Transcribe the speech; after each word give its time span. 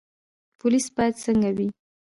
پولیس 0.59 0.85
باید 0.95 1.15
څنګه 1.23 1.49
وي؟ 1.57 1.67